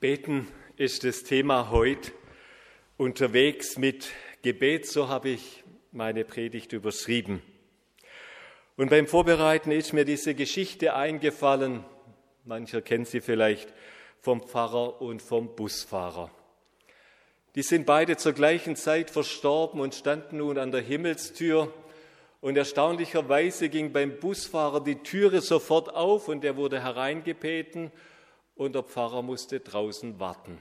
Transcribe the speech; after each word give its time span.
Beten 0.00 0.46
ist 0.76 1.02
das 1.02 1.24
Thema 1.24 1.70
heute. 1.70 2.12
Unterwegs 2.98 3.78
mit 3.78 4.10
Gebet, 4.42 4.86
so 4.86 5.08
habe 5.08 5.30
ich 5.30 5.64
meine 5.90 6.24
Predigt 6.24 6.72
überschrieben. 6.72 7.42
Und 8.76 8.90
beim 8.90 9.08
Vorbereiten 9.08 9.72
ist 9.72 9.92
mir 9.92 10.04
diese 10.04 10.36
Geschichte 10.36 10.94
eingefallen, 10.94 11.84
mancher 12.44 12.80
kennt 12.80 13.08
sie 13.08 13.20
vielleicht, 13.20 13.74
vom 14.20 14.40
Pfarrer 14.40 15.02
und 15.02 15.20
vom 15.20 15.56
Busfahrer. 15.56 16.30
Die 17.56 17.62
sind 17.62 17.84
beide 17.84 18.16
zur 18.16 18.34
gleichen 18.34 18.76
Zeit 18.76 19.10
verstorben 19.10 19.80
und 19.80 19.96
standen 19.96 20.36
nun 20.36 20.58
an 20.58 20.70
der 20.70 20.82
Himmelstür. 20.82 21.74
Und 22.40 22.56
erstaunlicherweise 22.56 23.68
ging 23.68 23.92
beim 23.92 24.20
Busfahrer 24.20 24.80
die 24.80 25.02
Türe 25.02 25.40
sofort 25.40 25.92
auf 25.92 26.28
und 26.28 26.44
er 26.44 26.54
wurde 26.54 26.84
hereingebeten 26.84 27.90
und 28.58 28.74
der 28.74 28.82
Pfarrer 28.82 29.22
musste 29.22 29.60
draußen 29.60 30.20
warten. 30.20 30.60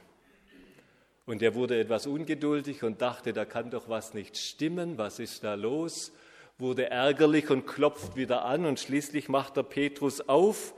Und 1.26 1.42
er 1.42 1.56
wurde 1.56 1.78
etwas 1.78 2.08
ungeduldig 2.08 2.84
und 2.84 3.02
dachte, 3.02 3.34
da 3.34 3.44
kann 3.44 3.70
doch 3.70 3.90
was 3.90 4.14
nicht 4.14 4.38
stimmen, 4.38 4.98
was 4.98 5.20
ist 5.20 5.44
da 5.44 5.56
los? 5.56 6.14
Wurde 6.58 6.90
ärgerlich 6.90 7.50
und 7.50 7.68
klopft 7.68 8.16
wieder 8.16 8.46
an 8.46 8.66
und 8.66 8.80
schließlich 8.80 9.28
macht 9.28 9.58
er 9.58 9.64
Petrus 9.64 10.22
auf 10.30 10.74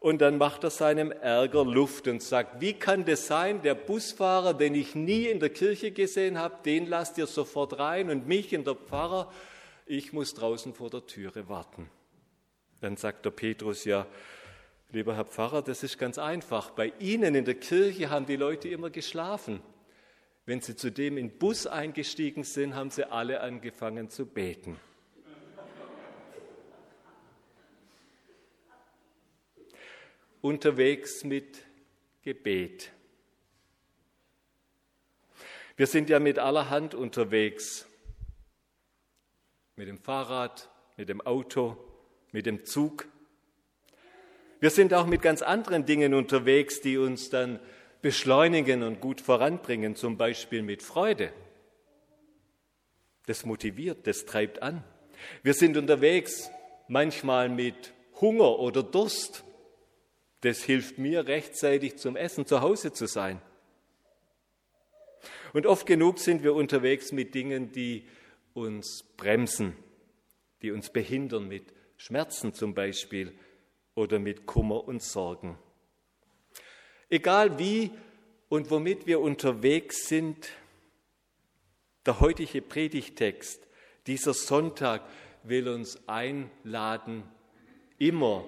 und 0.00 0.20
dann 0.20 0.36
macht 0.36 0.64
er 0.64 0.70
seinem 0.70 1.10
Ärger 1.10 1.64
Luft 1.64 2.06
und 2.06 2.22
sagt, 2.22 2.60
wie 2.60 2.74
kann 2.74 3.04
das 3.04 3.28
sein, 3.28 3.62
der 3.62 3.74
Busfahrer, 3.74 4.52
den 4.52 4.74
ich 4.74 4.94
nie 4.94 5.26
in 5.26 5.40
der 5.40 5.50
Kirche 5.50 5.92
gesehen 5.92 6.38
habe, 6.38 6.56
den 6.64 6.86
lasst 6.86 7.16
ihr 7.18 7.26
sofort 7.26 7.78
rein 7.78 8.10
und 8.10 8.26
mich 8.26 8.52
in 8.52 8.64
der 8.64 8.74
Pfarrer, 8.74 9.32
ich 9.86 10.12
muss 10.12 10.34
draußen 10.34 10.74
vor 10.74 10.90
der 10.90 11.06
Türe 11.06 11.48
warten. 11.48 11.88
Dann 12.80 12.96
sagt 12.96 13.24
der 13.24 13.30
Petrus, 13.30 13.84
ja, 13.84 14.06
Lieber 14.90 15.14
Herr 15.16 15.26
Pfarrer, 15.26 15.60
das 15.60 15.82
ist 15.82 15.98
ganz 15.98 16.16
einfach. 16.16 16.70
Bei 16.70 16.92
Ihnen 16.98 17.34
in 17.34 17.44
der 17.44 17.56
Kirche 17.56 18.08
haben 18.08 18.24
die 18.24 18.36
Leute 18.36 18.68
immer 18.68 18.88
geschlafen. 18.88 19.60
Wenn 20.46 20.62
sie 20.62 20.76
zudem 20.76 21.18
in 21.18 21.28
den 21.28 21.38
Bus 21.38 21.66
eingestiegen 21.66 22.42
sind, 22.42 22.74
haben 22.74 22.90
sie 22.90 23.04
alle 23.04 23.42
angefangen 23.42 24.08
zu 24.08 24.24
beten. 24.24 24.80
Unterwegs 30.40 31.22
mit 31.22 31.58
Gebet. 32.22 32.90
Wir 35.76 35.86
sind 35.86 36.08
ja 36.08 36.18
mit 36.18 36.38
allerhand 36.38 36.94
unterwegs. 36.94 37.86
Mit 39.76 39.86
dem 39.86 39.98
Fahrrad, 39.98 40.70
mit 40.96 41.10
dem 41.10 41.20
Auto, 41.20 41.76
mit 42.32 42.46
dem 42.46 42.64
Zug. 42.64 43.06
Wir 44.60 44.70
sind 44.70 44.92
auch 44.92 45.06
mit 45.06 45.22
ganz 45.22 45.42
anderen 45.42 45.86
Dingen 45.86 46.14
unterwegs, 46.14 46.80
die 46.80 46.98
uns 46.98 47.30
dann 47.30 47.60
beschleunigen 48.02 48.82
und 48.82 49.00
gut 49.00 49.20
voranbringen, 49.20 49.94
zum 49.94 50.16
Beispiel 50.16 50.62
mit 50.62 50.82
Freude. 50.82 51.32
Das 53.26 53.44
motiviert, 53.44 54.06
das 54.06 54.24
treibt 54.24 54.62
an. 54.62 54.82
Wir 55.42 55.54
sind 55.54 55.76
unterwegs 55.76 56.50
manchmal 56.88 57.48
mit 57.48 57.92
Hunger 58.20 58.58
oder 58.58 58.82
Durst. 58.82 59.44
Das 60.40 60.62
hilft 60.62 60.98
mir 60.98 61.26
rechtzeitig 61.26 61.96
zum 61.96 62.16
Essen 62.16 62.46
zu 62.46 62.60
Hause 62.60 62.92
zu 62.92 63.06
sein. 63.06 63.40
Und 65.52 65.66
oft 65.66 65.86
genug 65.86 66.18
sind 66.18 66.42
wir 66.42 66.54
unterwegs 66.54 67.12
mit 67.12 67.34
Dingen, 67.34 67.72
die 67.72 68.06
uns 68.54 69.04
bremsen, 69.16 69.76
die 70.62 70.70
uns 70.70 70.90
behindern, 70.90 71.48
mit 71.48 71.72
Schmerzen 71.96 72.54
zum 72.54 72.74
Beispiel, 72.74 73.32
oder 73.98 74.20
mit 74.20 74.46
Kummer 74.46 74.86
und 74.86 75.02
Sorgen. 75.02 75.58
Egal 77.10 77.58
wie 77.58 77.90
und 78.48 78.70
womit 78.70 79.08
wir 79.08 79.20
unterwegs 79.20 80.06
sind, 80.06 80.50
der 82.06 82.20
heutige 82.20 82.62
Predigtext, 82.62 83.66
dieser 84.06 84.34
Sonntag 84.34 85.02
will 85.42 85.68
uns 85.68 85.98
einladen, 86.08 87.24
immer 87.98 88.44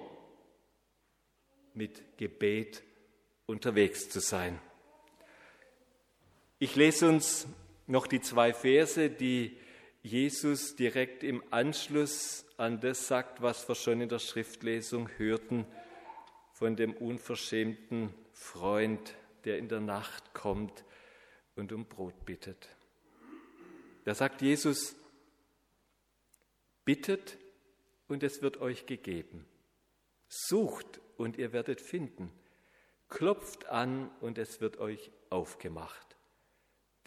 mit 1.73 2.17
Gebet 2.17 2.81
unterwegs 3.45 4.09
zu 4.09 4.21
sein. 4.21 4.57
Ich 6.59 6.77
lese 6.77 7.09
uns 7.09 7.45
noch 7.87 8.07
die 8.07 8.21
zwei 8.21 8.53
Verse, 8.53 9.09
die 9.09 9.57
Jesus 10.03 10.75
direkt 10.75 11.23
im 11.23 11.43
Anschluss 11.51 12.45
an 12.57 12.79
das 12.79 13.07
sagt, 13.07 13.41
was 13.41 13.67
wir 13.67 13.75
schon 13.75 14.01
in 14.01 14.09
der 14.09 14.19
Schriftlesung 14.19 15.09
hörten 15.17 15.65
von 16.53 16.75
dem 16.75 16.93
unverschämten 16.93 18.13
Freund, 18.33 19.15
der 19.45 19.59
in 19.59 19.67
der 19.67 19.79
Nacht 19.79 20.33
kommt 20.33 20.83
und 21.55 21.71
um 21.71 21.85
Brot 21.85 22.25
bittet. 22.25 22.69
Da 24.03 24.15
sagt 24.15 24.41
Jesus, 24.41 24.95
bittet 26.83 27.37
und 28.07 28.23
es 28.23 28.41
wird 28.41 28.57
euch 28.57 28.87
gegeben. 28.87 29.45
Sucht 30.27 30.99
und 31.17 31.37
ihr 31.37 31.53
werdet 31.53 31.79
finden. 31.79 32.31
Klopft 33.09 33.67
an 33.67 34.09
und 34.21 34.37
es 34.37 34.61
wird 34.61 34.77
euch 34.79 35.11
aufgemacht. 35.29 36.15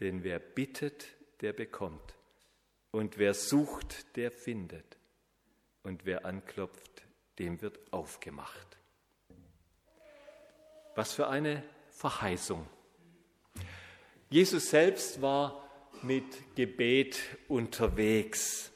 Denn 0.00 0.22
wer 0.22 0.38
bittet, 0.38 1.09
der 1.41 1.53
bekommt. 1.53 2.15
Und 2.94 3.19
wer 3.19 3.34
sucht, 3.34 4.15
der 4.15 4.31
findet. 4.31 4.84
Und 5.82 6.06
wer 6.06 6.25
anklopft, 6.25 7.03
dem 7.41 7.60
wird 7.60 7.81
aufgemacht. 7.93 8.78
Was 10.94 11.12
für 11.12 11.27
eine 11.27 11.65
Verheißung. 11.91 12.65
Jesus 14.31 14.71
selbst 14.71 15.21
war 15.21 15.69
mit 16.03 16.54
Gebet 16.54 17.19
unterwegs. 17.49 18.71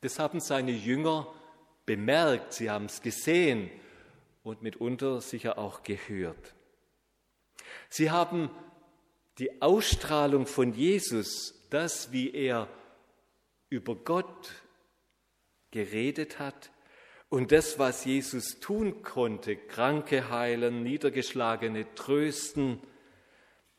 Das 0.00 0.18
haben 0.18 0.40
seine 0.40 0.72
Jünger 0.72 1.30
bemerkt, 1.84 2.54
sie 2.54 2.70
haben 2.70 2.86
es 2.86 3.02
gesehen 3.02 3.70
und 4.44 4.62
mitunter 4.62 5.20
sicher 5.20 5.58
auch 5.58 5.82
gehört. 5.82 6.54
Sie 7.90 8.10
haben 8.10 8.48
die 9.36 9.60
Ausstrahlung 9.60 10.46
von 10.46 10.72
Jesus, 10.72 11.66
das, 11.68 12.12
wie 12.12 12.30
er 12.32 12.66
über 13.68 13.94
Gott 13.96 14.52
geredet 15.70 16.38
hat 16.38 16.70
und 17.28 17.52
das, 17.52 17.78
was 17.78 18.04
Jesus 18.04 18.60
tun 18.60 19.02
konnte, 19.02 19.56
Kranke 19.56 20.30
heilen, 20.30 20.82
Niedergeschlagene 20.82 21.94
trösten 21.94 22.80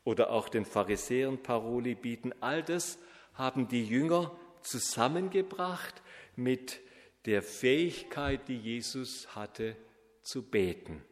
oder 0.04 0.30
auch 0.30 0.48
den 0.48 0.64
Pharisäern 0.64 1.42
Paroli 1.42 1.94
bieten, 1.94 2.34
all 2.40 2.62
das 2.62 2.98
haben 3.34 3.68
die 3.68 3.84
Jünger 3.84 4.38
zusammengebracht 4.62 6.02
mit 6.36 6.80
der 7.24 7.42
Fähigkeit, 7.42 8.48
die 8.48 8.58
Jesus 8.58 9.34
hatte, 9.34 9.76
zu 10.22 10.42
beten. 10.42 11.02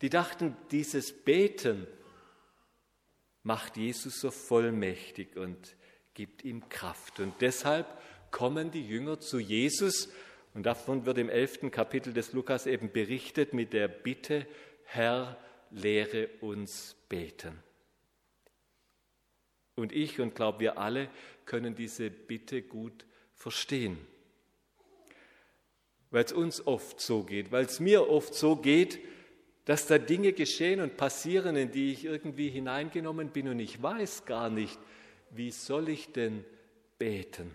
Die 0.00 0.10
dachten, 0.10 0.56
dieses 0.70 1.12
Beten 1.12 1.86
macht 3.42 3.76
Jesus 3.76 4.20
so 4.20 4.30
vollmächtig 4.30 5.36
und 5.36 5.76
gibt 6.14 6.44
ihm 6.44 6.68
Kraft. 6.68 7.20
Und 7.20 7.34
deshalb 7.40 7.86
kommen 8.30 8.70
die 8.70 8.86
Jünger 8.86 9.20
zu 9.20 9.38
Jesus 9.38 10.08
und 10.54 10.64
davon 10.64 11.04
wird 11.04 11.18
im 11.18 11.28
elften 11.28 11.70
Kapitel 11.70 12.12
des 12.12 12.32
Lukas 12.32 12.66
eben 12.66 12.90
berichtet 12.90 13.52
mit 13.52 13.72
der 13.72 13.88
Bitte, 13.88 14.46
Herr, 14.84 15.36
lehre 15.70 16.28
uns 16.40 16.96
beten. 17.08 17.58
Und 19.74 19.92
ich 19.92 20.20
und 20.20 20.36
glaube 20.36 20.60
wir 20.60 20.78
alle 20.78 21.08
können 21.46 21.74
diese 21.74 22.10
Bitte 22.10 22.62
gut 22.62 23.04
verstehen. 23.34 23.98
Weil 26.10 26.24
es 26.24 26.32
uns 26.32 26.64
oft 26.64 27.00
so 27.00 27.24
geht, 27.24 27.50
weil 27.50 27.64
es 27.64 27.80
mir 27.80 28.08
oft 28.08 28.34
so 28.34 28.54
geht, 28.54 29.00
dass 29.64 29.88
da 29.88 29.98
Dinge 29.98 30.32
geschehen 30.32 30.80
und 30.80 30.96
passieren, 30.96 31.56
in 31.56 31.72
die 31.72 31.92
ich 31.92 32.04
irgendwie 32.04 32.50
hineingenommen 32.50 33.30
bin 33.30 33.48
und 33.48 33.58
ich 33.58 33.82
weiß 33.82 34.24
gar 34.26 34.50
nicht, 34.50 34.78
wie 35.36 35.50
soll 35.50 35.88
ich 35.88 36.12
denn 36.12 36.44
beten? 36.98 37.54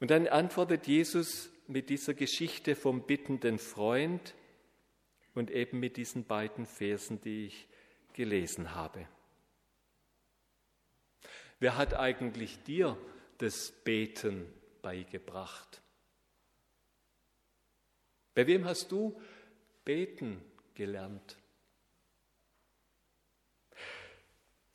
Und 0.00 0.10
dann 0.10 0.28
antwortet 0.28 0.86
Jesus 0.86 1.50
mit 1.66 1.90
dieser 1.90 2.14
Geschichte 2.14 2.76
vom 2.76 3.06
bittenden 3.06 3.58
Freund 3.58 4.34
und 5.34 5.50
eben 5.50 5.80
mit 5.80 5.96
diesen 5.96 6.24
beiden 6.24 6.66
Versen, 6.66 7.20
die 7.20 7.46
ich 7.46 7.68
gelesen 8.12 8.74
habe. 8.74 9.06
Wer 11.60 11.76
hat 11.76 11.94
eigentlich 11.94 12.62
dir 12.62 12.96
das 13.38 13.72
Beten 13.84 14.46
beigebracht? 14.82 15.82
Bei 18.34 18.46
wem 18.46 18.64
hast 18.64 18.92
du 18.92 19.20
beten 19.84 20.40
gelernt? 20.74 21.37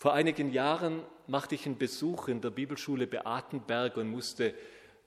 Vor 0.03 0.11
einigen 0.11 0.51
Jahren 0.51 1.01
machte 1.27 1.55
ich 1.55 1.65
einen 1.65 1.77
Besuch 1.77 2.27
in 2.27 2.41
der 2.41 2.49
Bibelschule 2.49 3.07
Beatenberg 3.07 3.95
und 3.95 4.09
musste 4.09 4.53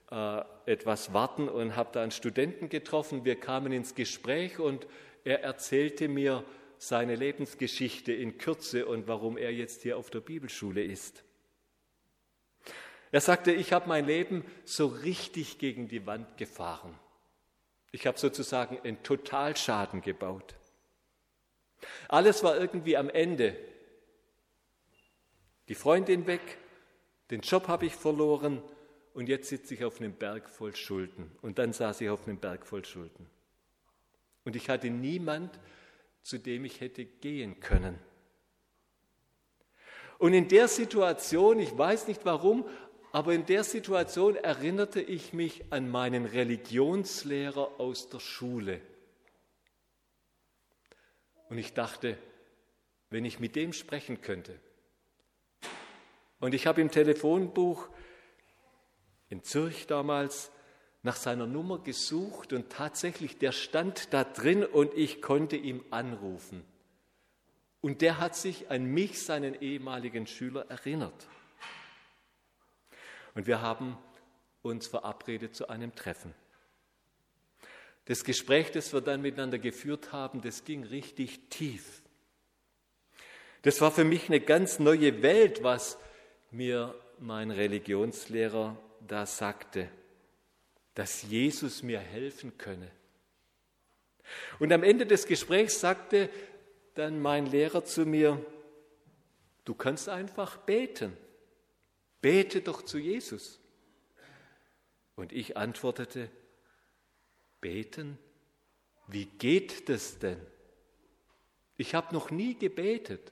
äh, 0.09 0.41
etwas 0.65 1.13
warten 1.13 1.49
und 1.49 1.75
habe 1.75 1.89
da 1.93 2.01
einen 2.01 2.09
Studenten 2.09 2.67
getroffen. 2.67 3.23
Wir 3.23 3.39
kamen 3.39 3.71
ins 3.71 3.93
Gespräch 3.93 4.57
und 4.57 4.87
Er 5.23 5.43
erzählte 5.43 6.07
mir 6.07 6.43
seine 6.79 7.13
Lebensgeschichte 7.13 8.11
in 8.11 8.39
Kürze 8.39 8.87
und 8.87 9.07
warum 9.07 9.37
er 9.37 9.53
jetzt 9.53 9.83
hier 9.83 9.99
auf 9.99 10.09
der 10.09 10.21
Bibelschule 10.21 10.83
ist. 10.83 11.23
Er 13.11 13.21
sagte, 13.21 13.51
ich 13.51 13.73
habe 13.73 13.87
mein 13.87 14.07
Leben 14.07 14.43
so 14.65 14.87
richtig 14.87 15.59
gegen 15.59 15.87
die 15.87 16.07
Wand 16.07 16.37
gefahren. 16.37 16.97
Ich 17.91 18.07
habe 18.07 18.17
sozusagen 18.17 18.79
einen 18.79 19.03
Totalschaden 19.03 20.01
gebaut. 20.01 20.55
Alles 22.07 22.43
war 22.43 22.57
irgendwie 22.57 22.97
am 22.97 23.11
Ende. 23.11 23.55
Die 25.69 25.75
Freundin 25.75 26.27
weg, 26.27 26.57
den 27.29 27.41
Job 27.41 27.67
habe 27.67 27.85
ich 27.85 27.95
verloren 27.95 28.61
und 29.13 29.27
jetzt 29.27 29.49
sitze 29.49 29.73
ich 29.73 29.83
auf 29.83 29.99
einem 29.99 30.13
Berg 30.13 30.49
voll 30.49 30.75
Schulden. 30.75 31.31
Und 31.41 31.59
dann 31.59 31.73
saß 31.73 32.01
ich 32.01 32.09
auf 32.09 32.27
einem 32.27 32.37
Berg 32.37 32.65
voll 32.65 32.85
Schulden. 32.85 33.29
Und 34.45 34.55
ich 34.55 34.69
hatte 34.69 34.89
niemand, 34.89 35.59
zu 36.21 36.37
dem 36.37 36.65
ich 36.65 36.79
hätte 36.79 37.03
gehen 37.05 37.59
können. 37.59 37.99
Und 40.19 40.33
in 40.33 40.47
der 40.47 40.67
Situation, 40.67 41.59
ich 41.59 41.77
weiß 41.77 42.07
nicht 42.07 42.25
warum, 42.25 42.65
aber 43.11 43.33
in 43.33 43.45
der 43.45 43.63
Situation 43.63 44.35
erinnerte 44.35 45.01
ich 45.01 45.33
mich 45.33 45.71
an 45.71 45.89
meinen 45.89 46.25
Religionslehrer 46.25 47.79
aus 47.79 48.09
der 48.09 48.19
Schule. 48.19 48.81
Und 51.49 51.57
ich 51.57 51.73
dachte, 51.73 52.17
wenn 53.09 53.25
ich 53.25 53.39
mit 53.39 53.55
dem 53.55 53.73
sprechen 53.73 54.21
könnte. 54.21 54.59
Und 56.39 56.53
ich 56.53 56.67
habe 56.67 56.81
im 56.81 56.91
Telefonbuch 56.91 57.89
in 59.29 59.43
Zürich 59.43 59.87
damals 59.87 60.51
nach 61.03 61.15
seiner 61.15 61.47
Nummer 61.47 61.79
gesucht 61.79 62.53
und 62.53 62.69
tatsächlich, 62.69 63.37
der 63.37 63.51
stand 63.51 64.13
da 64.13 64.23
drin 64.23 64.65
und 64.65 64.93
ich 64.93 65.21
konnte 65.21 65.55
ihm 65.55 65.83
anrufen. 65.89 66.63
Und 67.81 68.01
der 68.01 68.19
hat 68.19 68.35
sich 68.35 68.69
an 68.69 68.85
mich, 68.85 69.21
seinen 69.21 69.61
ehemaligen 69.61 70.27
Schüler, 70.27 70.69
erinnert. 70.69 71.27
Und 73.35 73.47
wir 73.47 73.61
haben 73.61 73.97
uns 74.63 74.87
verabredet 74.87 75.55
zu 75.55 75.69
einem 75.69 75.95
Treffen. 75.95 76.33
Das 78.05 78.23
Gespräch, 78.23 78.71
das 78.71 78.93
wir 78.93 79.01
dann 79.01 79.21
miteinander 79.21 79.59
geführt 79.59 80.11
haben, 80.11 80.41
das 80.41 80.63
ging 80.63 80.83
richtig 80.83 81.39
tief. 81.49 82.01
Das 83.61 83.81
war 83.81 83.91
für 83.91 84.05
mich 84.05 84.27
eine 84.29 84.39
ganz 84.39 84.79
neue 84.79 85.21
Welt, 85.21 85.61
was 85.61 85.97
mir 86.51 86.95
mein 87.19 87.51
Religionslehrer 87.51 88.77
da 89.07 89.25
sagte, 89.25 89.89
dass 90.93 91.23
Jesus 91.23 91.83
mir 91.83 91.99
helfen 91.99 92.57
könne. 92.57 92.91
Und 94.59 94.71
am 94.71 94.83
Ende 94.83 95.05
des 95.05 95.25
Gesprächs 95.25 95.79
sagte 95.79 96.29
dann 96.95 97.21
mein 97.21 97.45
Lehrer 97.45 97.85
zu 97.85 98.05
mir, 98.05 98.43
du 99.65 99.75
kannst 99.75 100.09
einfach 100.09 100.57
beten. 100.57 101.15
Bete 102.21 102.61
doch 102.61 102.81
zu 102.81 102.97
Jesus. 102.97 103.59
Und 105.15 105.31
ich 105.31 105.55
antwortete, 105.55 106.29
beten? 107.61 108.17
Wie 109.07 109.25
geht 109.25 109.89
das 109.89 110.19
denn? 110.19 110.39
Ich 111.77 111.93
habe 111.93 112.13
noch 112.13 112.31
nie 112.31 112.55
gebetet. 112.55 113.31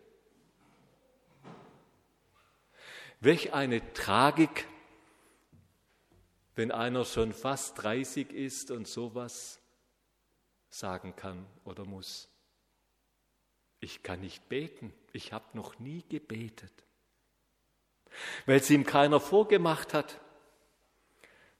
Welch 3.19 3.53
eine 3.53 3.93
Tragik, 3.93 4.67
wenn 6.55 6.71
einer 6.71 7.05
schon 7.05 7.33
fast 7.33 7.81
30 7.83 8.31
ist 8.31 8.71
und 8.71 8.87
sowas 8.87 9.59
sagen 10.69 11.15
kann 11.15 11.45
oder 11.63 11.85
muss. 11.85 12.29
Ich 13.79 14.03
kann 14.03 14.21
nicht 14.21 14.47
beten, 14.49 14.93
ich 15.13 15.33
habe 15.33 15.45
noch 15.53 15.79
nie 15.79 16.03
gebetet, 16.09 16.73
weil 18.45 18.59
es 18.59 18.69
ihm 18.69 18.85
keiner 18.85 19.19
vorgemacht 19.19 19.93
hat, 19.93 20.19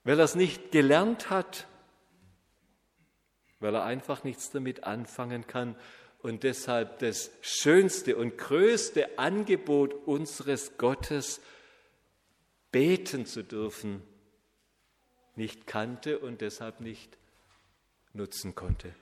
weil 0.04 0.18
er 0.18 0.24
es 0.24 0.34
nicht 0.34 0.70
gelernt 0.70 1.30
hat, 1.30 1.66
weil 3.60 3.74
er 3.74 3.84
einfach 3.84 4.24
nichts 4.24 4.50
damit 4.50 4.84
anfangen 4.84 5.46
kann 5.46 5.76
und 6.26 6.42
deshalb 6.42 6.98
das 6.98 7.30
schönste 7.40 8.16
und 8.16 8.36
größte 8.36 9.16
Angebot 9.16 9.94
unseres 10.06 10.76
Gottes, 10.76 11.40
beten 12.72 13.26
zu 13.26 13.44
dürfen, 13.44 14.02
nicht 15.36 15.68
kannte 15.68 16.18
und 16.18 16.40
deshalb 16.40 16.80
nicht 16.80 17.16
nutzen 18.12 18.56
konnte. 18.56 18.92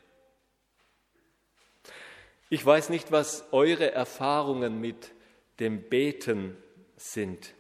Ich 2.51 2.65
weiß 2.65 2.91
nicht, 2.91 3.11
was 3.11 3.51
eure 3.53 3.91
Erfahrungen 3.91 4.79
mit 4.79 5.13
dem 5.61 5.81
Beten 5.89 6.59
sind. 6.99 7.55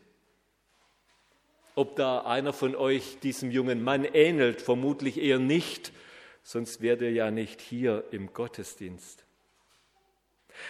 Ob 1.75 1.97
da 1.97 2.21
einer 2.21 2.53
von 2.53 2.77
euch 2.77 3.19
diesem 3.21 3.51
jungen 3.51 3.83
Mann 3.83 4.05
ähnelt, 4.05 4.61
vermutlich 4.61 5.19
eher 5.19 5.39
nicht, 5.39 5.91
sonst 6.43 6.83
wäre 6.83 7.07
er 7.07 7.13
ja 7.13 7.31
nicht 7.31 7.63
hier 7.63 8.05
im 8.11 8.35
Gottesdienst. 8.35 9.24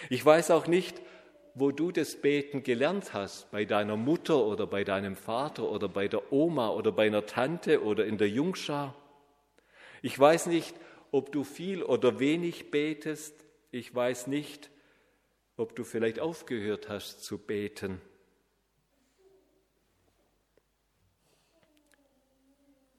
Ich 0.09 0.23
weiß 0.23 0.51
auch 0.51 0.67
nicht, 0.67 1.01
wo 1.55 1.71
du 1.71 1.91
das 1.91 2.21
Beten 2.21 2.63
gelernt 2.63 3.13
hast, 3.13 3.49
bei 3.51 3.65
deiner 3.65 3.95
Mutter 3.95 4.45
oder 4.45 4.67
bei 4.67 4.83
deinem 4.83 5.15
Vater 5.15 5.69
oder 5.69 5.87
bei 5.87 6.07
der 6.07 6.33
Oma 6.33 6.69
oder 6.69 6.91
bei 6.91 7.07
einer 7.07 7.25
Tante 7.25 7.81
oder 7.83 8.05
in 8.05 8.17
der 8.17 8.29
Jungschar. 8.29 8.93
Ich 10.01 10.19
weiß 10.19 10.47
nicht, 10.47 10.75
ob 11.11 11.31
du 11.31 11.43
viel 11.43 11.81
oder 11.81 12.19
wenig 12.19 12.71
betest. 12.71 13.45
Ich 13.71 13.95
weiß 13.95 14.27
nicht, 14.27 14.69
ob 15.55 15.75
du 15.75 15.85
vielleicht 15.85 16.19
aufgehört 16.19 16.89
hast 16.89 17.23
zu 17.23 17.37
beten. 17.37 18.01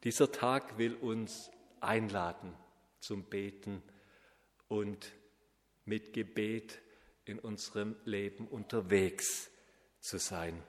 Dieser 0.02 0.32
Tag 0.32 0.78
will 0.78 0.94
uns 0.94 1.50
einladen 1.80 2.54
zum 3.00 3.24
Beten 3.24 3.82
und 4.68 5.12
mit 5.84 6.12
Gebet 6.12 6.80
in 7.26 7.38
unserem 7.38 7.96
Leben 8.04 8.46
unterwegs 8.46 9.50
zu 10.00 10.18
sein. 10.18 10.62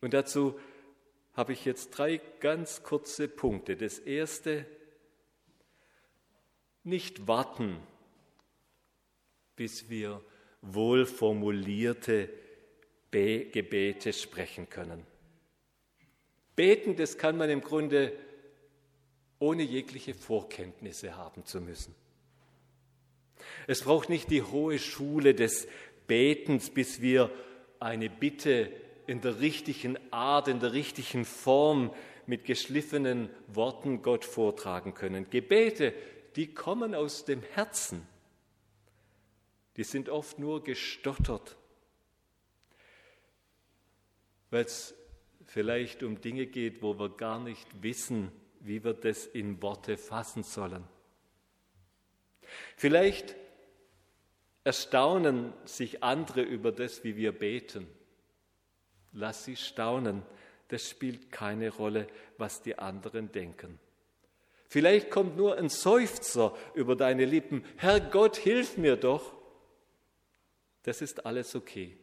Und 0.00 0.14
dazu 0.14 0.58
habe 1.34 1.52
ich 1.52 1.64
jetzt 1.64 1.90
drei 1.90 2.20
ganz 2.40 2.82
kurze 2.82 3.28
Punkte. 3.28 3.76
Das 3.76 3.98
erste, 3.98 4.64
nicht 6.84 7.26
warten, 7.26 7.78
bis 9.56 9.90
wir 9.90 10.22
wohlformulierte 10.62 12.30
Gebete 13.10 14.12
sprechen 14.12 14.70
können. 14.70 15.04
Beten, 16.56 16.96
das 16.96 17.18
kann 17.18 17.36
man 17.36 17.50
im 17.50 17.60
Grunde 17.60 18.12
ohne 19.38 19.62
jegliche 19.62 20.14
Vorkenntnisse 20.14 21.16
haben 21.16 21.44
zu 21.44 21.60
müssen. 21.60 21.94
Es 23.68 23.82
braucht 23.82 24.08
nicht 24.08 24.30
die 24.30 24.42
hohe 24.42 24.78
Schule 24.78 25.34
des 25.34 25.68
Betens, 26.06 26.70
bis 26.70 27.02
wir 27.02 27.30
eine 27.78 28.08
Bitte 28.08 28.72
in 29.06 29.20
der 29.20 29.40
richtigen 29.40 29.98
Art, 30.10 30.48
in 30.48 30.58
der 30.58 30.72
richtigen 30.72 31.26
Form 31.26 31.94
mit 32.24 32.46
geschliffenen 32.46 33.28
Worten 33.46 34.00
Gott 34.00 34.24
vortragen 34.24 34.94
können. 34.94 35.28
Gebete, 35.28 35.92
die 36.34 36.54
kommen 36.54 36.94
aus 36.94 37.26
dem 37.26 37.42
Herzen. 37.42 38.08
Die 39.76 39.84
sind 39.84 40.08
oft 40.08 40.38
nur 40.38 40.64
gestottert, 40.64 41.58
weil 44.48 44.64
es 44.64 44.94
vielleicht 45.44 46.02
um 46.02 46.22
Dinge 46.22 46.46
geht, 46.46 46.80
wo 46.80 46.98
wir 46.98 47.10
gar 47.10 47.38
nicht 47.38 47.82
wissen, 47.82 48.32
wie 48.60 48.82
wir 48.82 48.94
das 48.94 49.26
in 49.26 49.60
Worte 49.60 49.98
fassen 49.98 50.42
sollen. 50.42 50.84
Vielleicht 52.74 53.36
erstaunen 54.68 55.54
sich 55.64 56.02
andere 56.02 56.42
über 56.42 56.72
das, 56.72 57.02
wie 57.02 57.16
wir 57.16 57.32
beten. 57.32 57.88
Lass 59.12 59.46
sie 59.46 59.56
staunen. 59.56 60.22
Das 60.68 60.90
spielt 60.90 61.32
keine 61.32 61.70
Rolle, 61.70 62.06
was 62.36 62.60
die 62.60 62.78
anderen 62.78 63.32
denken. 63.32 63.78
Vielleicht 64.68 65.10
kommt 65.10 65.38
nur 65.38 65.56
ein 65.56 65.70
Seufzer 65.70 66.54
über 66.74 66.96
deine 66.96 67.24
Lippen. 67.24 67.64
Herr 67.78 67.98
Gott, 67.98 68.36
hilf 68.36 68.76
mir 68.76 68.96
doch. 68.96 69.34
Das 70.82 71.00
ist 71.00 71.24
alles 71.24 71.56
okay. 71.56 71.96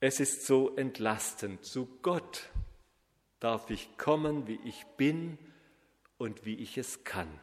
Es 0.00 0.20
ist 0.20 0.44
so 0.44 0.76
entlastend. 0.76 1.64
Zu 1.64 1.86
Gott 2.02 2.50
darf 3.40 3.70
ich 3.70 3.96
kommen, 3.96 4.46
wie 4.46 4.60
ich 4.66 4.84
bin 4.98 5.38
und 6.18 6.44
wie 6.44 6.56
ich 6.56 6.76
es 6.76 7.04
kann. 7.04 7.40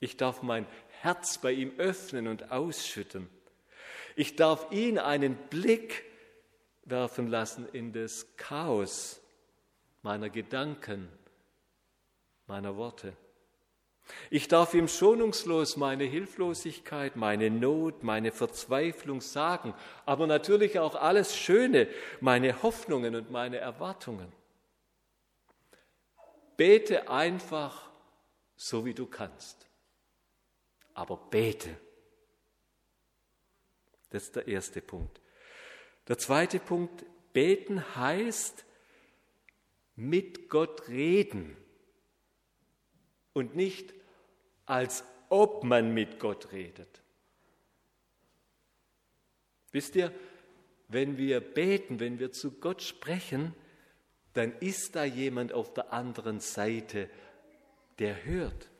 Ich 0.00 0.16
darf 0.16 0.42
mein 0.42 0.66
Herz 1.04 1.36
bei 1.36 1.52
ihm 1.52 1.74
öffnen 1.76 2.28
und 2.28 2.50
ausschütten. 2.50 3.28
Ich 4.16 4.36
darf 4.36 4.72
ihn 4.72 4.98
einen 4.98 5.36
Blick 5.36 6.02
werfen 6.84 7.28
lassen 7.28 7.68
in 7.72 7.92
das 7.92 8.26
Chaos 8.38 9.20
meiner 10.00 10.30
Gedanken, 10.30 11.10
meiner 12.46 12.76
Worte. 12.76 13.12
Ich 14.30 14.48
darf 14.48 14.72
ihm 14.72 14.88
schonungslos 14.88 15.76
meine 15.76 16.04
Hilflosigkeit, 16.04 17.16
meine 17.16 17.50
Not, 17.50 18.02
meine 18.02 18.32
Verzweiflung 18.32 19.20
sagen, 19.20 19.74
aber 20.06 20.26
natürlich 20.26 20.78
auch 20.78 20.94
alles 20.94 21.36
Schöne, 21.36 21.86
meine 22.20 22.62
Hoffnungen 22.62 23.14
und 23.14 23.30
meine 23.30 23.58
Erwartungen. 23.58 24.32
Bete 26.56 27.10
einfach 27.10 27.90
so, 28.56 28.86
wie 28.86 28.94
du 28.94 29.04
kannst. 29.04 29.63
Aber 30.94 31.16
bete. 31.16 31.76
Das 34.10 34.24
ist 34.24 34.36
der 34.36 34.46
erste 34.46 34.80
Punkt. 34.80 35.20
Der 36.08 36.18
zweite 36.18 36.60
Punkt, 36.60 37.04
beten 37.32 37.96
heißt 37.96 38.64
mit 39.96 40.48
Gott 40.48 40.88
reden 40.88 41.56
und 43.32 43.54
nicht 43.56 43.92
als 44.66 45.04
ob 45.28 45.64
man 45.64 45.92
mit 45.92 46.18
Gott 46.18 46.52
redet. 46.52 47.02
Wisst 49.72 49.96
ihr, 49.96 50.12
wenn 50.88 51.16
wir 51.18 51.40
beten, 51.40 51.98
wenn 51.98 52.18
wir 52.18 52.30
zu 52.30 52.52
Gott 52.52 52.82
sprechen, 52.82 53.54
dann 54.32 54.52
ist 54.60 54.94
da 54.94 55.04
jemand 55.04 55.52
auf 55.52 55.74
der 55.74 55.92
anderen 55.92 56.40
Seite, 56.40 57.10
der 57.98 58.24
hört. 58.24 58.70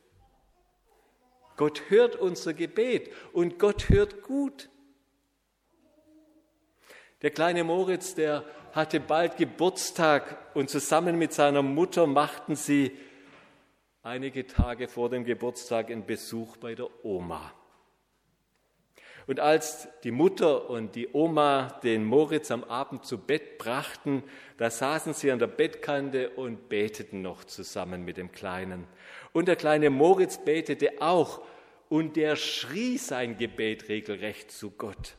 Gott 1.57 1.83
hört 1.89 2.17
unser 2.17 2.55
Gebet 2.55 3.11
und 3.33 3.59
Gott 3.59 3.89
hört 3.89 4.23
gut. 4.23 4.69
Der 7.23 7.31
kleine 7.31 7.65
Moritz, 7.65 8.15
der 8.15 8.45
hatte 8.73 9.01
bald 9.01 9.37
Geburtstag 9.37 10.37
und 10.55 10.69
zusammen 10.69 11.17
mit 11.17 11.33
seiner 11.33 11.63
Mutter 11.63 12.07
machten 12.07 12.57
sie 12.57 12.93
einige 14.03 14.47
Tage 14.47 14.89
vor 14.89 15.09
dem 15.09 15.25
Geburtstag 15.25 15.91
einen 15.91 16.05
Besuch 16.05 16.57
bei 16.57 16.75
der 16.75 16.89
Oma. 17.05 17.53
Und 19.27 19.41
als 19.41 19.89
die 20.03 20.11
Mutter 20.11 20.69
und 20.69 20.95
die 20.97 21.09
Oma 21.13 21.81
den 21.83 22.05
Moritz 22.05 22.51
am 22.51 22.63
Abend 22.65 23.07
zu 23.07 23.17
Bett 23.17 23.57
brachten, 23.57 24.23
da 24.59 24.71
saßen 24.71 25.15
sie 25.15 25.33
an 25.33 25.39
der 25.39 25.47
Bettkante 25.47 26.31
und 26.31 26.69
beteten 26.69 27.23
noch 27.23 27.45
zusammen 27.45 28.05
mit 28.05 28.19
dem 28.19 28.33
Kleinen. 28.33 28.87
Und 29.35 29.49
der 29.49 29.57
kleine 29.57 29.91
Moritz 29.91 30.39
betete 30.39 31.03
auch 31.03 31.43
und 31.89 32.17
der 32.17 32.37
schrie 32.37 32.99
sein 32.99 33.37
Gebet 33.37 33.89
regelrecht 33.89 34.53
zu 34.53 34.71
Gott. 34.71 35.17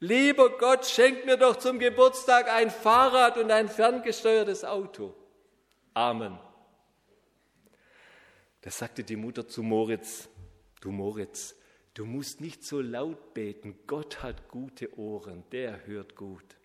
Lieber 0.00 0.56
Gott, 0.56 0.86
schenk 0.86 1.26
mir 1.26 1.36
doch 1.36 1.56
zum 1.56 1.78
Geburtstag 1.78 2.50
ein 2.50 2.70
Fahrrad 2.70 3.36
und 3.36 3.50
ein 3.50 3.68
ferngesteuertes 3.68 4.64
Auto. 4.64 5.14
Amen. 5.92 6.38
Da 8.62 8.70
sagte 8.70 9.04
die 9.04 9.16
Mutter 9.16 9.46
zu 9.46 9.62
Moritz, 9.62 10.30
du 10.80 10.90
Moritz, 10.90 11.54
du 11.92 12.06
musst 12.06 12.40
nicht 12.40 12.64
so 12.64 12.80
laut 12.80 13.34
beten, 13.34 13.78
Gott 13.86 14.22
hat 14.22 14.48
gute 14.48 14.98
Ohren, 14.98 15.44
der 15.52 15.86
hört 15.86 16.16
gut. 16.16 16.56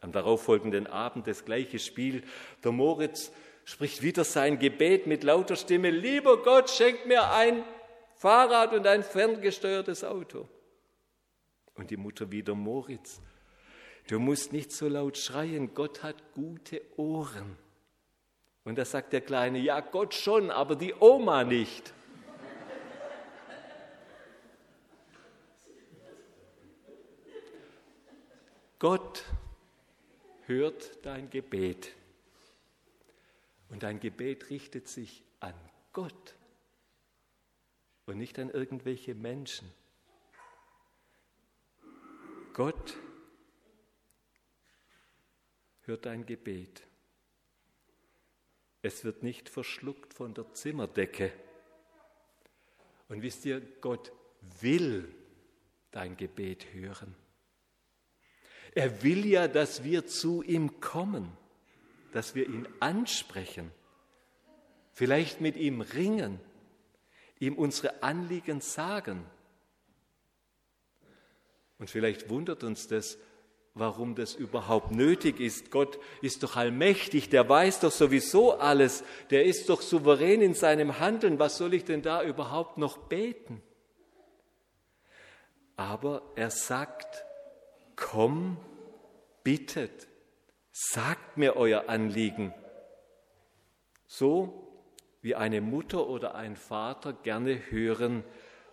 Am 0.00 0.12
darauffolgenden 0.12 0.86
Abend 0.86 1.26
das 1.26 1.44
gleiche 1.44 1.78
Spiel, 1.78 2.22
der 2.64 2.72
Moritz 2.72 3.32
spricht 3.64 4.02
wieder 4.02 4.24
sein 4.24 4.58
Gebet 4.58 5.06
mit 5.06 5.24
lauter 5.24 5.56
Stimme, 5.56 5.90
lieber 5.90 6.42
Gott, 6.42 6.70
schenk 6.70 7.06
mir 7.06 7.30
ein 7.32 7.64
Fahrrad 8.16 8.72
und 8.72 8.86
ein 8.86 9.02
ferngesteuertes 9.02 10.04
Auto. 10.04 10.48
Und 11.74 11.90
die 11.90 11.96
Mutter 11.96 12.30
wieder, 12.30 12.54
Moritz, 12.54 13.20
du 14.08 14.18
musst 14.18 14.52
nicht 14.52 14.72
so 14.72 14.88
laut 14.88 15.16
schreien, 15.16 15.74
Gott 15.74 16.02
hat 16.02 16.16
gute 16.34 16.82
Ohren. 16.96 17.56
Und 18.64 18.78
da 18.78 18.84
sagt 18.84 19.12
der 19.12 19.22
Kleine, 19.22 19.58
ja 19.58 19.80
Gott 19.80 20.14
schon, 20.14 20.50
aber 20.50 20.76
die 20.76 20.94
Oma 20.94 21.44
nicht. 21.44 21.92
Gott 28.78 29.24
hört 30.46 31.04
dein 31.04 31.30
Gebet. 31.30 31.92
Und 33.72 33.82
dein 33.82 34.00
Gebet 34.00 34.50
richtet 34.50 34.86
sich 34.86 35.24
an 35.40 35.54
Gott 35.94 36.36
und 38.04 38.18
nicht 38.18 38.38
an 38.38 38.50
irgendwelche 38.50 39.14
Menschen. 39.14 39.72
Gott 42.52 42.98
hört 45.80 46.04
dein 46.04 46.26
Gebet. 46.26 46.86
Es 48.82 49.04
wird 49.04 49.22
nicht 49.22 49.48
verschluckt 49.48 50.12
von 50.12 50.34
der 50.34 50.52
Zimmerdecke. 50.52 51.32
Und 53.08 53.22
wisst 53.22 53.46
ihr, 53.46 53.62
Gott 53.80 54.12
will 54.60 55.14
dein 55.92 56.18
Gebet 56.18 56.74
hören. 56.74 57.14
Er 58.74 59.02
will 59.02 59.24
ja, 59.24 59.48
dass 59.48 59.82
wir 59.82 60.06
zu 60.06 60.42
ihm 60.42 60.78
kommen, 60.80 61.38
dass 62.12 62.34
wir 62.34 62.48
ihn 62.48 62.68
ansprechen, 62.80 63.70
vielleicht 64.92 65.40
mit 65.40 65.56
ihm 65.56 65.80
ringen, 65.80 66.40
ihm 67.38 67.56
unsere 67.56 68.02
Anliegen 68.02 68.60
sagen. 68.60 69.26
Und 71.78 71.90
vielleicht 71.90 72.28
wundert 72.28 72.62
uns 72.62 72.86
das, 72.86 73.18
warum 73.74 74.14
das 74.14 74.34
überhaupt 74.34 74.92
nötig 74.92 75.40
ist. 75.40 75.70
Gott 75.70 75.98
ist 76.20 76.42
doch 76.42 76.56
allmächtig, 76.56 77.30
der 77.30 77.48
weiß 77.48 77.80
doch 77.80 77.90
sowieso 77.90 78.52
alles, 78.52 79.02
der 79.30 79.44
ist 79.44 79.68
doch 79.68 79.82
souverän 79.82 80.42
in 80.42 80.54
seinem 80.54 81.00
Handeln. 81.00 81.38
Was 81.38 81.56
soll 81.56 81.74
ich 81.74 81.84
denn 81.84 82.02
da 82.02 82.22
überhaupt 82.22 82.78
noch 82.78 82.98
beten? 82.98 83.62
Aber 85.76 86.22
er 86.36 86.50
sagt, 86.50 87.24
komm, 87.96 88.58
bittet, 89.42 90.08
sagt 90.72 91.36
mir 91.36 91.56
euer 91.56 91.88
Anliegen. 91.88 92.52
So 94.06 94.68
wie 95.20 95.34
eine 95.36 95.60
Mutter 95.60 96.08
oder 96.08 96.34
ein 96.34 96.56
Vater 96.56 97.12
gerne 97.12 97.70
hören, 97.70 98.24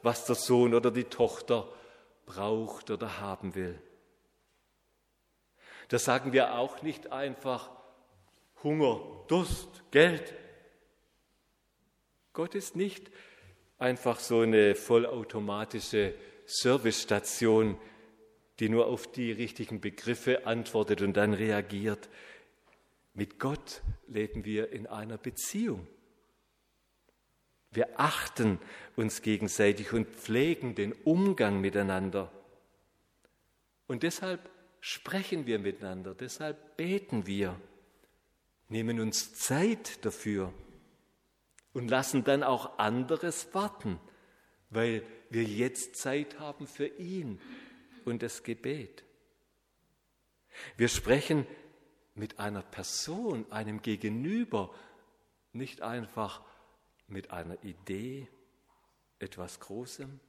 was 0.01 0.25
der 0.25 0.35
Sohn 0.35 0.73
oder 0.73 0.89
die 0.91 1.03
Tochter 1.03 1.71
braucht 2.25 2.89
oder 2.89 3.19
haben 3.19 3.53
will. 3.53 3.79
Da 5.89 5.99
sagen 5.99 6.33
wir 6.33 6.55
auch 6.55 6.81
nicht 6.81 7.11
einfach 7.11 7.71
Hunger, 8.63 9.01
Durst, 9.27 9.83
Geld. 9.91 10.33
Gott 12.33 12.55
ist 12.55 12.75
nicht 12.75 13.11
einfach 13.77 14.19
so 14.19 14.41
eine 14.41 14.75
vollautomatische 14.75 16.13
Servicestation, 16.45 17.77
die 18.59 18.69
nur 18.69 18.87
auf 18.87 19.11
die 19.11 19.31
richtigen 19.31 19.79
Begriffe 19.79 20.45
antwortet 20.45 21.01
und 21.01 21.15
dann 21.15 21.33
reagiert. 21.33 22.09
Mit 23.13 23.39
Gott 23.39 23.81
leben 24.07 24.45
wir 24.45 24.71
in 24.71 24.87
einer 24.87 25.17
Beziehung. 25.17 25.87
Wir 27.71 27.99
achten 27.99 28.59
uns 28.95 29.21
gegenseitig 29.21 29.93
und 29.93 30.07
pflegen 30.07 30.75
den 30.75 30.91
Umgang 30.91 31.61
miteinander. 31.61 32.31
Und 33.87 34.03
deshalb 34.03 34.49
sprechen 34.81 35.45
wir 35.45 35.59
miteinander, 35.59 36.15
deshalb 36.15 36.77
beten 36.77 37.27
wir, 37.27 37.59
nehmen 38.69 38.99
uns 38.99 39.33
Zeit 39.35 40.03
dafür 40.05 40.53
und 41.73 41.89
lassen 41.89 42.23
dann 42.23 42.43
auch 42.43 42.77
anderes 42.79 43.53
warten, 43.53 43.99
weil 44.69 45.03
wir 45.29 45.43
jetzt 45.43 45.95
Zeit 45.95 46.39
haben 46.39 46.65
für 46.65 46.87
ihn 46.87 47.39
und 48.05 48.21
das 48.21 48.43
Gebet. 48.43 49.03
Wir 50.77 50.87
sprechen 50.87 51.45
mit 52.15 52.39
einer 52.39 52.61
Person, 52.61 53.49
einem 53.51 53.81
Gegenüber, 53.81 54.73
nicht 55.53 55.81
einfach 55.81 56.43
mit 57.07 57.31
einer 57.31 57.63
Idee, 57.63 58.27
etwas 59.19 59.59
Großem. 59.59 60.19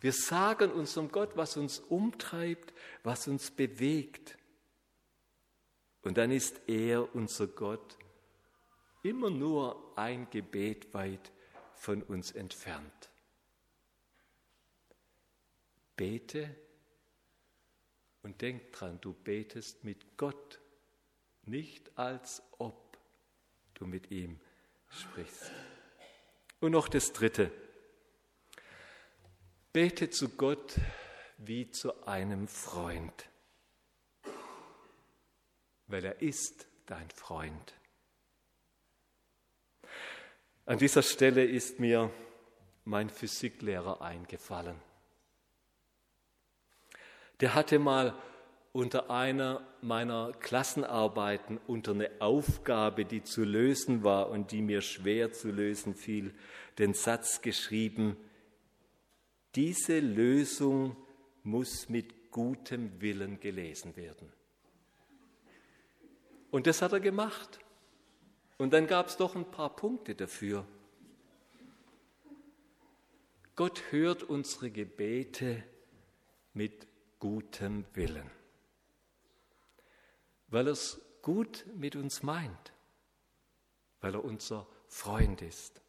Wir 0.00 0.12
sagen 0.12 0.72
unserem 0.72 1.10
Gott, 1.10 1.36
was 1.36 1.56
uns 1.56 1.78
umtreibt, 1.78 2.72
was 3.02 3.28
uns 3.28 3.50
bewegt. 3.50 4.38
Und 6.02 6.16
dann 6.16 6.30
ist 6.30 6.62
er, 6.66 7.14
unser 7.14 7.46
Gott, 7.46 7.98
immer 9.02 9.30
nur 9.30 9.92
ein 9.98 10.28
Gebet 10.30 10.94
weit 10.94 11.30
von 11.74 12.02
uns 12.02 12.32
entfernt. 12.32 13.09
Bete 16.00 16.56
und 18.22 18.40
denk 18.40 18.72
dran, 18.72 18.98
du 19.02 19.12
betest 19.12 19.84
mit 19.84 20.16
Gott, 20.16 20.58
nicht 21.42 21.90
als 21.98 22.42
ob 22.56 22.96
du 23.74 23.84
mit 23.84 24.10
ihm 24.10 24.40
sprichst. 24.88 25.52
Und 26.58 26.72
noch 26.72 26.88
das 26.88 27.12
Dritte. 27.12 27.52
Bete 29.74 30.08
zu 30.08 30.30
Gott 30.30 30.74
wie 31.36 31.70
zu 31.70 32.06
einem 32.06 32.48
Freund, 32.48 33.28
weil 35.86 36.06
er 36.06 36.22
ist 36.22 36.66
dein 36.86 37.10
Freund. 37.10 37.74
An 40.64 40.78
dieser 40.78 41.02
Stelle 41.02 41.44
ist 41.44 41.78
mir 41.78 42.10
mein 42.86 43.10
Physiklehrer 43.10 44.00
eingefallen. 44.00 44.80
Der 47.40 47.54
hatte 47.54 47.78
mal 47.78 48.14
unter 48.72 49.10
einer 49.10 49.66
meiner 49.80 50.32
Klassenarbeiten, 50.32 51.58
unter 51.66 51.92
eine 51.92 52.10
Aufgabe, 52.20 53.04
die 53.04 53.22
zu 53.22 53.44
lösen 53.44 54.04
war 54.04 54.30
und 54.30 54.52
die 54.52 54.62
mir 54.62 54.80
schwer 54.80 55.32
zu 55.32 55.50
lösen 55.50 55.94
fiel, 55.94 56.34
den 56.78 56.94
Satz 56.94 57.42
geschrieben, 57.42 58.16
diese 59.56 59.98
Lösung 59.98 60.96
muss 61.42 61.88
mit 61.88 62.30
gutem 62.30 63.00
Willen 63.00 63.40
gelesen 63.40 63.96
werden. 63.96 64.32
Und 66.50 66.66
das 66.66 66.82
hat 66.82 66.92
er 66.92 67.00
gemacht. 67.00 67.58
Und 68.58 68.72
dann 68.72 68.86
gab 68.86 69.08
es 69.08 69.16
doch 69.16 69.34
ein 69.34 69.50
paar 69.50 69.74
Punkte 69.74 70.14
dafür. 70.14 70.66
Gott 73.56 73.82
hört 73.90 74.22
unsere 74.22 74.70
Gebete 74.70 75.62
mit 76.54 76.86
gutem 77.20 77.84
Willen, 77.94 78.30
weil 80.48 80.66
er 80.66 80.72
es 80.72 81.00
gut 81.22 81.64
mit 81.76 81.94
uns 81.94 82.22
meint, 82.22 82.72
weil 84.00 84.14
er 84.14 84.24
unser 84.24 84.66
Freund 84.88 85.42
ist. 85.42 85.80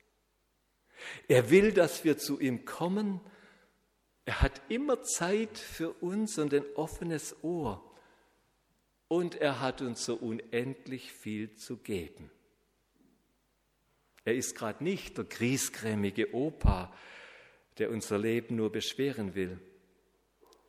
Er 1.27 1.49
will, 1.49 1.71
dass 1.71 2.03
wir 2.03 2.17
zu 2.17 2.39
ihm 2.39 2.65
kommen. 2.65 3.19
Er 4.25 4.41
hat 4.41 4.61
immer 4.69 5.01
Zeit 5.01 5.57
für 5.57 5.91
uns 5.93 6.37
und 6.37 6.53
ein 6.53 6.65
offenes 6.75 7.43
Ohr. 7.43 7.83
Und 9.07 9.35
er 9.35 9.59
hat 9.59 9.81
uns 9.81 10.05
so 10.05 10.15
unendlich 10.15 11.11
viel 11.11 11.55
zu 11.55 11.77
geben. 11.77 12.29
Er 14.23 14.35
ist 14.35 14.55
gerade 14.55 14.83
nicht 14.83 15.17
der 15.17 15.25
griesgrämige 15.25 16.33
Opa, 16.33 16.93
der 17.77 17.89
unser 17.89 18.19
Leben 18.19 18.55
nur 18.55 18.71
beschweren 18.71 19.33
will. 19.33 19.59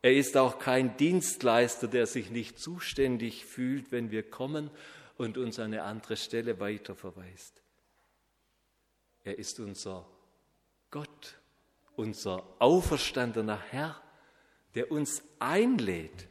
Er 0.03 0.13
ist 0.17 0.37
auch 0.37 0.59
kein 0.59 0.97
Dienstleister, 0.97 1.87
der 1.87 2.07
sich 2.07 2.31
nicht 2.31 2.59
zuständig 2.59 3.47
fühlt, 3.47 3.93
wenn 3.93 4.11
wir 4.11 4.29
kommen 4.29 4.69
und 5.17 5.39
uns 5.39 5.61
an 5.61 5.67
eine 5.67 5.85
andere 5.85 6.17
Stelle 6.17 6.59
weiterverweist. 6.59 7.63
Er 9.23 9.39
ist 9.39 9.61
unser 9.61 10.05
Gott, 10.91 11.39
unser 11.95 12.43
auferstandener 12.59 13.61
Herr, 13.71 14.03
der 14.75 14.91
uns 14.91 15.23
einlädt. 15.39 16.27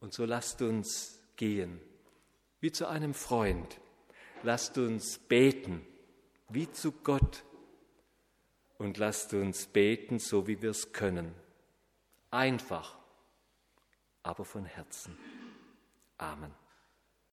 Und 0.00 0.14
so 0.14 0.24
lasst 0.24 0.62
uns 0.62 1.20
gehen, 1.36 1.78
wie 2.60 2.72
zu 2.72 2.88
einem 2.88 3.12
Freund. 3.12 3.78
Lasst 4.42 4.78
uns 4.78 5.18
beten, 5.18 5.86
wie 6.48 6.72
zu 6.72 6.92
Gott. 6.92 7.44
Und 8.78 8.96
lasst 8.96 9.34
uns 9.34 9.66
beten, 9.66 10.18
so 10.18 10.46
wie 10.46 10.62
wir 10.62 10.70
es 10.70 10.92
können 10.92 11.34
Einfach, 12.34 12.98
aber 14.24 14.44
von 14.44 14.64
Herzen. 14.64 15.16
Amen. 16.18 16.52